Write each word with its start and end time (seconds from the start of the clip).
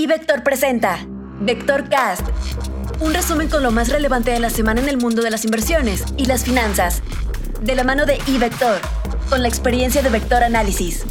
Y 0.00 0.06
Vector 0.06 0.42
presenta 0.42 1.06
Vector 1.42 1.90
Cast, 1.90 2.22
un 3.00 3.12
resumen 3.12 3.50
con 3.50 3.62
lo 3.62 3.70
más 3.70 3.90
relevante 3.90 4.30
de 4.30 4.40
la 4.40 4.48
semana 4.48 4.80
en 4.80 4.88
el 4.88 4.96
mundo 4.96 5.20
de 5.20 5.30
las 5.30 5.44
inversiones 5.44 6.06
y 6.16 6.24
las 6.24 6.44
finanzas, 6.44 7.02
de 7.60 7.74
la 7.74 7.84
mano 7.84 8.06
de 8.06 8.18
iVector, 8.26 8.80
con 9.28 9.42
la 9.42 9.48
experiencia 9.48 10.00
de 10.00 10.08
Vector 10.08 10.42
Análisis. 10.42 11.04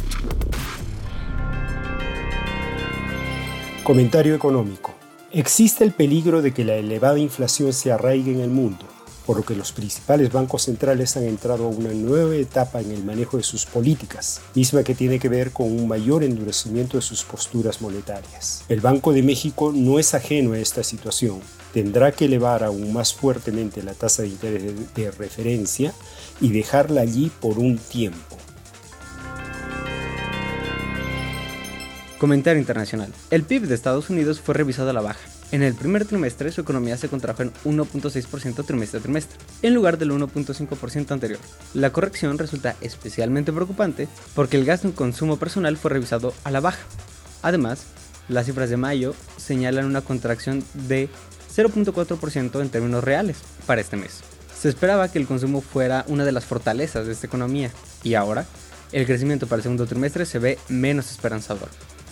Comentario 3.84 4.34
económico. 4.34 4.92
Existe 5.30 5.84
el 5.84 5.92
peligro 5.92 6.42
de 6.42 6.52
que 6.52 6.64
la 6.64 6.74
elevada 6.74 7.20
inflación 7.20 7.72
se 7.72 7.92
arraigue 7.92 8.32
en 8.32 8.40
el 8.40 8.50
mundo 8.50 8.86
por 9.30 9.36
lo 9.36 9.44
que 9.44 9.54
los 9.54 9.70
principales 9.70 10.32
bancos 10.32 10.64
centrales 10.64 11.16
han 11.16 11.22
entrado 11.22 11.66
a 11.66 11.68
una 11.68 11.92
nueva 11.92 12.34
etapa 12.34 12.80
en 12.80 12.90
el 12.90 13.04
manejo 13.04 13.36
de 13.36 13.44
sus 13.44 13.64
políticas, 13.64 14.40
misma 14.56 14.82
que 14.82 14.96
tiene 14.96 15.20
que 15.20 15.28
ver 15.28 15.52
con 15.52 15.66
un 15.66 15.86
mayor 15.86 16.24
endurecimiento 16.24 16.96
de 16.96 17.02
sus 17.02 17.22
posturas 17.22 17.80
monetarias. 17.80 18.64
El 18.68 18.80
Banco 18.80 19.12
de 19.12 19.22
México 19.22 19.70
no 19.72 20.00
es 20.00 20.14
ajeno 20.14 20.54
a 20.54 20.58
esta 20.58 20.82
situación. 20.82 21.38
Tendrá 21.72 22.10
que 22.10 22.24
elevar 22.24 22.64
aún 22.64 22.92
más 22.92 23.14
fuertemente 23.14 23.84
la 23.84 23.94
tasa 23.94 24.22
de 24.22 24.30
interés 24.30 24.94
de 24.96 25.10
referencia 25.12 25.94
y 26.40 26.48
dejarla 26.48 27.02
allí 27.02 27.30
por 27.40 27.60
un 27.60 27.78
tiempo. 27.78 28.36
Comentario 32.18 32.58
internacional. 32.58 33.12
El 33.30 33.44
PIB 33.44 33.68
de 33.68 33.76
Estados 33.76 34.10
Unidos 34.10 34.40
fue 34.40 34.56
revisado 34.56 34.90
a 34.90 34.92
la 34.92 35.02
baja 35.02 35.20
en 35.52 35.62
el 35.62 35.74
primer 35.74 36.04
trimestre 36.04 36.52
su 36.52 36.60
economía 36.60 36.96
se 36.96 37.08
contrajo 37.08 37.42
en 37.42 37.52
1.6% 37.64 38.64
trimestre 38.64 39.00
a 39.00 39.02
trimestre, 39.02 39.38
en 39.62 39.74
lugar 39.74 39.98
del 39.98 40.12
1.5% 40.12 41.10
anterior. 41.10 41.40
La 41.74 41.92
corrección 41.92 42.38
resulta 42.38 42.76
especialmente 42.80 43.52
preocupante 43.52 44.08
porque 44.34 44.56
el 44.56 44.64
gasto 44.64 44.86
en 44.86 44.92
consumo 44.92 45.38
personal 45.38 45.76
fue 45.76 45.90
revisado 45.90 46.34
a 46.44 46.50
la 46.50 46.60
baja. 46.60 46.82
Además, 47.42 47.84
las 48.28 48.46
cifras 48.46 48.70
de 48.70 48.76
mayo 48.76 49.14
señalan 49.38 49.86
una 49.86 50.02
contracción 50.02 50.62
de 50.74 51.08
0.4% 51.54 52.60
en 52.60 52.70
términos 52.70 53.02
reales 53.02 53.38
para 53.66 53.80
este 53.80 53.96
mes. 53.96 54.20
Se 54.56 54.68
esperaba 54.68 55.10
que 55.10 55.18
el 55.18 55.26
consumo 55.26 55.62
fuera 55.62 56.04
una 56.06 56.24
de 56.24 56.32
las 56.32 56.44
fortalezas 56.44 57.06
de 57.06 57.12
esta 57.12 57.26
economía 57.26 57.70
y 58.04 58.14
ahora 58.14 58.46
el 58.92 59.06
crecimiento 59.06 59.46
para 59.46 59.58
el 59.58 59.62
segundo 59.62 59.86
trimestre 59.86 60.26
se 60.26 60.38
ve 60.38 60.58
menos 60.68 61.10
esperanzador. 61.10 61.68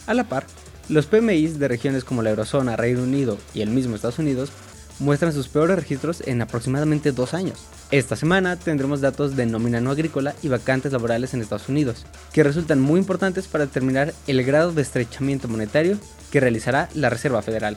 A 0.07 0.15
la 0.15 0.25
par, 0.25 0.47
los 0.89 1.07
PMIs 1.07 1.59
de 1.59 1.69
regiones 1.69 2.05
como 2.05 2.23
la 2.23 2.31
Eurozona, 2.31 2.77
Reino 2.77 3.03
Unido 3.03 3.39
y 3.55 3.61
el 3.63 3.71
mismo 3.71 3.95
Estados 3.95 4.19
Unidos 4.19 4.51
muestran 4.99 5.33
sus 5.33 5.49
peores 5.49 5.77
registros 5.77 6.23
en 6.27 6.43
aproximadamente 6.43 7.13
dos 7.13 7.35
años. 7.35 7.59
Esta 7.91 8.17
semana 8.17 8.57
tendremos 8.57 9.01
datos 9.01 9.37
de 9.37 9.47
nómina 9.47 9.81
no 9.81 9.91
agrícola 9.91 10.35
y 10.43 10.49
vacantes 10.49 10.93
laborales 10.93 11.33
en 11.35 11.41
Estados 11.41 11.69
Unidos, 11.69 12.05
que 12.33 12.43
resultan 12.43 12.81
muy 12.81 12.99
importantes 13.01 13.47
para 13.47 13.67
determinar 13.67 14.13
el 14.27 14.45
grado 14.45 14.73
de 14.73 14.83
estrechamiento 14.83 15.49
monetario 15.49 15.99
que 16.31 16.41
realizará 16.41 16.89
la 16.95 17.11
Reserva 17.11 17.43
Federal. 17.43 17.77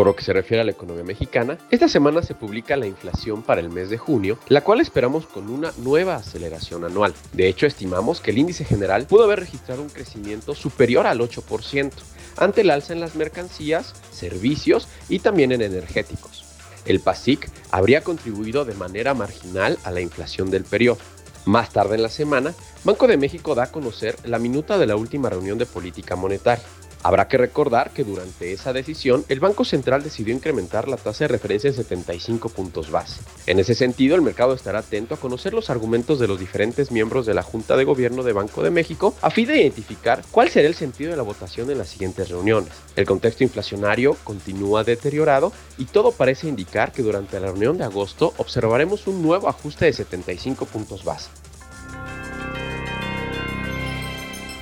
Por 0.00 0.06
lo 0.06 0.16
que 0.16 0.24
se 0.24 0.32
refiere 0.32 0.62
a 0.62 0.64
la 0.64 0.70
economía 0.70 1.04
mexicana, 1.04 1.58
esta 1.70 1.86
semana 1.86 2.22
se 2.22 2.34
publica 2.34 2.74
la 2.74 2.86
inflación 2.86 3.42
para 3.42 3.60
el 3.60 3.68
mes 3.68 3.90
de 3.90 3.98
junio, 3.98 4.38
la 4.48 4.62
cual 4.62 4.80
esperamos 4.80 5.26
con 5.26 5.50
una 5.50 5.74
nueva 5.76 6.14
aceleración 6.16 6.86
anual. 6.86 7.12
De 7.34 7.48
hecho, 7.48 7.66
estimamos 7.66 8.22
que 8.22 8.30
el 8.30 8.38
índice 8.38 8.64
general 8.64 9.04
pudo 9.04 9.24
haber 9.24 9.40
registrado 9.40 9.82
un 9.82 9.90
crecimiento 9.90 10.54
superior 10.54 11.06
al 11.06 11.20
8%, 11.20 11.92
ante 12.38 12.62
el 12.62 12.70
alza 12.70 12.94
en 12.94 13.00
las 13.00 13.14
mercancías, 13.14 13.92
servicios 14.10 14.88
y 15.10 15.18
también 15.18 15.52
en 15.52 15.60
energéticos. 15.60 16.46
El 16.86 17.00
PASIC 17.00 17.50
habría 17.70 18.02
contribuido 18.02 18.64
de 18.64 18.72
manera 18.72 19.12
marginal 19.12 19.78
a 19.84 19.90
la 19.90 20.00
inflación 20.00 20.50
del 20.50 20.64
periodo. 20.64 20.96
Más 21.44 21.74
tarde 21.74 21.96
en 21.96 22.02
la 22.02 22.08
semana, 22.08 22.54
Banco 22.84 23.06
de 23.06 23.18
México 23.18 23.54
da 23.54 23.64
a 23.64 23.70
conocer 23.70 24.16
la 24.24 24.38
minuta 24.38 24.78
de 24.78 24.86
la 24.86 24.96
última 24.96 25.28
reunión 25.28 25.58
de 25.58 25.66
política 25.66 26.16
monetaria. 26.16 26.64
Habrá 27.02 27.28
que 27.28 27.38
recordar 27.38 27.92
que 27.92 28.04
durante 28.04 28.52
esa 28.52 28.72
decisión 28.72 29.24
el 29.28 29.40
Banco 29.40 29.64
Central 29.64 30.02
decidió 30.02 30.34
incrementar 30.34 30.86
la 30.86 30.98
tasa 30.98 31.24
de 31.24 31.28
referencia 31.28 31.68
en 31.68 31.74
75 31.74 32.50
puntos 32.50 32.90
base. 32.90 33.20
En 33.46 33.58
ese 33.58 33.74
sentido, 33.74 34.16
el 34.16 34.22
mercado 34.22 34.52
estará 34.52 34.80
atento 34.80 35.14
a 35.14 35.18
conocer 35.18 35.54
los 35.54 35.70
argumentos 35.70 36.18
de 36.18 36.28
los 36.28 36.38
diferentes 36.38 36.90
miembros 36.90 37.24
de 37.24 37.34
la 37.34 37.42
Junta 37.42 37.76
de 37.76 37.84
Gobierno 37.84 38.22
de 38.22 38.34
Banco 38.34 38.62
de 38.62 38.70
México 38.70 39.14
a 39.22 39.30
fin 39.30 39.46
de 39.46 39.62
identificar 39.62 40.22
cuál 40.30 40.50
será 40.50 40.68
el 40.68 40.74
sentido 40.74 41.10
de 41.10 41.16
la 41.16 41.22
votación 41.22 41.70
en 41.70 41.78
las 41.78 41.88
siguientes 41.88 42.28
reuniones. 42.28 42.72
El 42.96 43.06
contexto 43.06 43.44
inflacionario 43.44 44.16
continúa 44.22 44.84
deteriorado 44.84 45.52
y 45.78 45.86
todo 45.86 46.12
parece 46.12 46.48
indicar 46.48 46.92
que 46.92 47.02
durante 47.02 47.40
la 47.40 47.46
reunión 47.46 47.78
de 47.78 47.84
agosto 47.84 48.34
observaremos 48.36 49.06
un 49.06 49.22
nuevo 49.22 49.48
ajuste 49.48 49.86
de 49.86 49.92
75 49.94 50.66
puntos 50.66 51.04
base. 51.04 51.30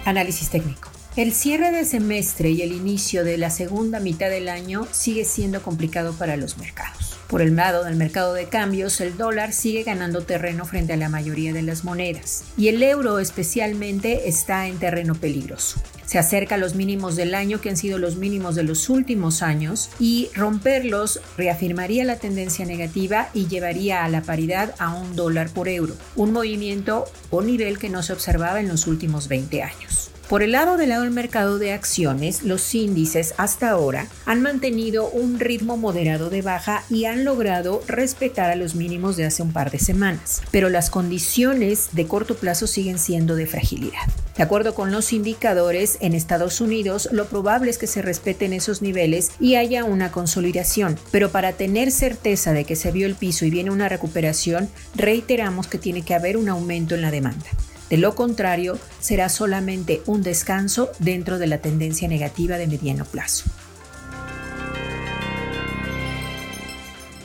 Análisis 0.04 0.48
técnico. 0.48 0.87
El 1.18 1.32
cierre 1.32 1.72
del 1.72 1.84
semestre 1.84 2.50
y 2.50 2.62
el 2.62 2.70
inicio 2.70 3.24
de 3.24 3.38
la 3.38 3.50
segunda 3.50 3.98
mitad 3.98 4.30
del 4.30 4.48
año 4.48 4.86
sigue 4.92 5.24
siendo 5.24 5.60
complicado 5.64 6.12
para 6.12 6.36
los 6.36 6.58
mercados. 6.58 7.18
Por 7.26 7.42
el 7.42 7.56
lado 7.56 7.82
del 7.82 7.96
mercado 7.96 8.34
de 8.34 8.44
cambios, 8.44 9.00
el 9.00 9.16
dólar 9.16 9.52
sigue 9.52 9.82
ganando 9.82 10.22
terreno 10.22 10.64
frente 10.64 10.92
a 10.92 10.96
la 10.96 11.08
mayoría 11.08 11.52
de 11.52 11.62
las 11.62 11.82
monedas 11.82 12.44
y 12.56 12.68
el 12.68 12.80
euro 12.84 13.18
especialmente 13.18 14.28
está 14.28 14.68
en 14.68 14.78
terreno 14.78 15.16
peligroso. 15.16 15.82
Se 16.06 16.20
acerca 16.20 16.54
a 16.54 16.58
los 16.58 16.76
mínimos 16.76 17.16
del 17.16 17.34
año 17.34 17.60
que 17.60 17.70
han 17.70 17.76
sido 17.76 17.98
los 17.98 18.14
mínimos 18.14 18.54
de 18.54 18.62
los 18.62 18.88
últimos 18.88 19.42
años 19.42 19.90
y 19.98 20.30
romperlos 20.36 21.20
reafirmaría 21.36 22.04
la 22.04 22.20
tendencia 22.20 22.64
negativa 22.64 23.28
y 23.34 23.48
llevaría 23.48 24.04
a 24.04 24.08
la 24.08 24.22
paridad 24.22 24.72
a 24.78 24.94
un 24.94 25.16
dólar 25.16 25.50
por 25.50 25.66
euro, 25.66 25.96
un 26.14 26.32
movimiento 26.32 27.06
o 27.30 27.42
nivel 27.42 27.80
que 27.80 27.88
no 27.88 28.04
se 28.04 28.12
observaba 28.12 28.60
en 28.60 28.68
los 28.68 28.86
últimos 28.86 29.26
20 29.26 29.64
años. 29.64 30.12
Por 30.28 30.42
el 30.42 30.52
lado 30.52 30.76
del 30.76 30.92
mercado 31.10 31.58
de 31.58 31.72
acciones, 31.72 32.42
los 32.42 32.74
índices 32.74 33.32
hasta 33.38 33.70
ahora 33.70 34.08
han 34.26 34.42
mantenido 34.42 35.08
un 35.08 35.40
ritmo 35.40 35.78
moderado 35.78 36.28
de 36.28 36.42
baja 36.42 36.84
y 36.90 37.06
han 37.06 37.24
logrado 37.24 37.82
respetar 37.86 38.50
a 38.50 38.54
los 38.54 38.74
mínimos 38.74 39.16
de 39.16 39.24
hace 39.24 39.42
un 39.42 39.54
par 39.54 39.70
de 39.70 39.78
semanas, 39.78 40.42
pero 40.50 40.68
las 40.68 40.90
condiciones 40.90 41.88
de 41.92 42.06
corto 42.06 42.34
plazo 42.34 42.66
siguen 42.66 42.98
siendo 42.98 43.36
de 43.36 43.46
fragilidad. 43.46 44.02
De 44.36 44.42
acuerdo 44.42 44.74
con 44.74 44.92
los 44.92 45.14
indicadores, 45.14 45.96
en 46.02 46.12
Estados 46.12 46.60
Unidos 46.60 47.08
lo 47.10 47.24
probable 47.24 47.70
es 47.70 47.78
que 47.78 47.86
se 47.86 48.02
respeten 48.02 48.52
esos 48.52 48.82
niveles 48.82 49.30
y 49.40 49.54
haya 49.54 49.84
una 49.84 50.12
consolidación, 50.12 50.98
pero 51.10 51.30
para 51.30 51.54
tener 51.54 51.90
certeza 51.90 52.52
de 52.52 52.64
que 52.64 52.76
se 52.76 52.92
vio 52.92 53.06
el 53.06 53.14
piso 53.14 53.46
y 53.46 53.50
viene 53.50 53.70
una 53.70 53.88
recuperación, 53.88 54.68
reiteramos 54.94 55.68
que 55.68 55.78
tiene 55.78 56.02
que 56.02 56.14
haber 56.14 56.36
un 56.36 56.50
aumento 56.50 56.94
en 56.94 57.00
la 57.00 57.10
demanda. 57.10 57.46
De 57.90 57.96
lo 57.96 58.14
contrario, 58.14 58.78
será 59.00 59.28
solamente 59.28 60.02
un 60.06 60.22
descanso 60.22 60.90
dentro 60.98 61.38
de 61.38 61.46
la 61.46 61.58
tendencia 61.58 62.06
negativa 62.08 62.58
de 62.58 62.66
mediano 62.66 63.04
plazo. 63.04 63.44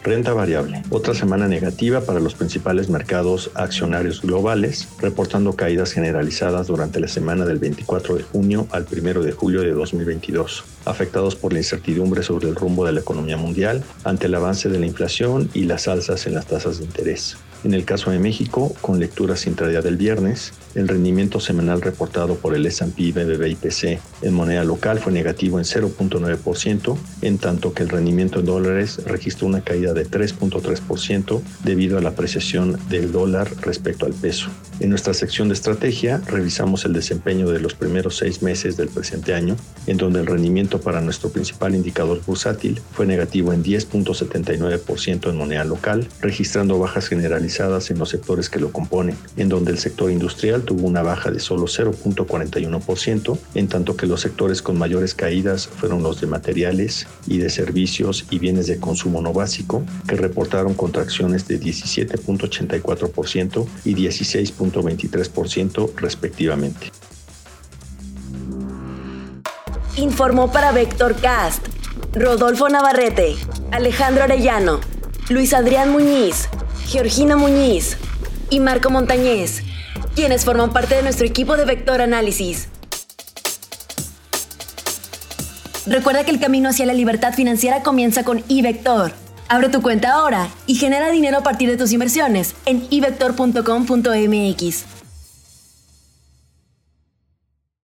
Renta 0.03 0.33
variable. 0.33 0.83
Otra 0.89 1.13
semana 1.13 1.47
negativa 1.47 2.01
para 2.01 2.19
los 2.19 2.35
principales 2.35 2.89
mercados 2.89 3.51
accionarios 3.55 4.21
globales, 4.21 4.89
reportando 4.99 5.53
caídas 5.53 5.93
generalizadas 5.93 6.67
durante 6.67 6.99
la 6.99 7.07
semana 7.07 7.45
del 7.45 7.57
24 7.57 8.15
de 8.15 8.23
junio 8.23 8.67
al 8.71 8.85
1 8.91 9.21
de 9.21 9.31
julio 9.31 9.61
de 9.61 9.71
2022, 9.71 10.65
afectados 10.83 11.37
por 11.37 11.53
la 11.53 11.59
incertidumbre 11.59 12.21
sobre 12.21 12.49
el 12.49 12.55
rumbo 12.55 12.85
de 12.85 12.91
la 12.91 12.99
economía 12.99 13.37
mundial 13.37 13.81
ante 14.03 14.25
el 14.25 14.35
avance 14.35 14.67
de 14.67 14.79
la 14.79 14.87
inflación 14.87 15.49
y 15.53 15.63
las 15.63 15.87
alzas 15.87 16.27
en 16.27 16.33
las 16.33 16.47
tasas 16.47 16.79
de 16.79 16.83
interés. 16.83 17.37
En 17.63 17.73
el 17.73 17.85
caso 17.85 18.11
de 18.11 18.19
México, 18.19 18.75
con 18.81 18.99
lecturas 18.99 19.47
intradía 19.47 19.81
del 19.81 19.95
viernes, 19.95 20.51
el 20.75 20.89
rendimiento 20.89 21.39
semanal 21.39 21.81
reportado 21.81 22.35
por 22.35 22.55
el 22.55 22.65
S&P 22.65 23.13
BBB 23.13 23.47
IPC 23.51 24.01
en 24.21 24.33
moneda 24.33 24.65
local 24.65 24.99
fue 24.99 25.13
negativo 25.13 25.59
en 25.59 25.63
0.9%, 25.63 26.97
en 27.21 27.37
tanto 27.37 27.73
que 27.73 27.83
el 27.83 27.89
rendimiento 27.89 28.41
en 28.41 28.47
dólares 28.47 28.99
registró 29.05 29.47
una 29.47 29.61
caída 29.61 29.93
de 29.93 30.05
3.3% 30.05 31.41
debido 31.63 31.97
a 31.97 32.01
la 32.01 32.09
apreciación 32.09 32.77
del 32.89 33.13
dólar 33.13 33.49
respecto 33.61 34.05
al 34.05 34.13
peso. 34.13 34.49
En 34.81 34.89
nuestra 34.89 35.13
sección 35.13 35.47
de 35.47 35.53
estrategia 35.53 36.21
revisamos 36.27 36.83
el 36.83 36.91
desempeño 36.91 37.49
de 37.49 37.61
los 37.61 37.75
primeros 37.75 38.17
seis 38.17 38.41
meses 38.41 38.75
del 38.75 38.89
presente 38.89 39.35
año, 39.35 39.55
en 39.87 39.95
donde 39.95 40.19
el 40.19 40.25
rendimiento 40.25 40.81
para 40.81 40.99
nuestro 40.99 41.29
principal 41.29 41.75
indicador 41.75 42.21
bursátil 42.25 42.81
fue 42.91 43.05
negativo 43.05 43.53
en 43.53 43.63
10.79% 43.63 45.29
en 45.29 45.37
moneda 45.37 45.63
local, 45.63 46.09
registrando 46.19 46.77
bajas 46.77 47.07
generalizadas 47.07 47.52
en 47.59 47.99
los 47.99 48.09
sectores 48.09 48.49
que 48.49 48.59
lo 48.59 48.71
componen, 48.71 49.15
en 49.37 49.49
donde 49.49 49.71
el 49.71 49.77
sector 49.77 50.09
industrial 50.11 50.63
tuvo 50.63 50.87
una 50.87 51.03
baja 51.03 51.29
de 51.31 51.39
solo 51.39 51.65
0.41%, 51.65 53.37
en 53.55 53.67
tanto 53.67 53.95
que 53.95 54.07
los 54.07 54.21
sectores 54.21 54.61
con 54.61 54.77
mayores 54.77 55.13
caídas 55.13 55.67
fueron 55.67 56.03
los 56.03 56.21
de 56.21 56.27
materiales 56.27 57.07
y 57.27 57.37
de 57.37 57.49
servicios 57.49 58.25
y 58.29 58.39
bienes 58.39 58.67
de 58.67 58.79
consumo 58.79 59.21
no 59.21 59.33
básico, 59.33 59.83
que 60.07 60.15
reportaron 60.15 60.73
contracciones 60.73 61.45
de 61.47 61.59
17.84% 61.59 63.67
y 63.85 63.95
16.23% 63.95 65.91
respectivamente. 65.97 66.91
Informó 69.97 70.51
para 70.51 70.71
Vector 70.71 71.15
Cast 71.15 71.67
Rodolfo 72.15 72.69
Navarrete, 72.69 73.35
Alejandro 73.71 74.23
Arellano, 74.23 74.79
Luis 75.29 75.53
Adrián 75.53 75.91
Muñiz, 75.91 76.49
Georgina 76.93 77.37
Muñiz 77.37 77.97
y 78.51 78.59
Marco 78.59 78.91
Montañez, 78.91 79.63
quienes 80.13 80.45
forman 80.45 80.73
parte 80.73 80.93
de 80.93 81.01
nuestro 81.01 81.25
equipo 81.25 81.57
de 81.57 81.65
Vector 81.65 82.03
Análisis. 82.03 82.67
Recuerda 85.87 86.23
que 86.23 86.29
el 86.29 86.39
camino 86.39 86.69
hacia 86.69 86.85
la 86.85 86.93
libertad 86.93 87.33
financiera 87.33 87.81
comienza 87.81 88.23
con 88.23 88.43
iVector. 88.47 89.11
Abre 89.47 89.69
tu 89.69 89.81
cuenta 89.81 90.13
ahora 90.13 90.49
y 90.67 90.75
genera 90.75 91.09
dinero 91.09 91.39
a 91.39 91.41
partir 91.41 91.67
de 91.67 91.77
tus 91.77 91.93
inversiones 91.93 92.53
en 92.67 92.81
e 92.81 92.87
ivector.com.mx. 92.91 95.02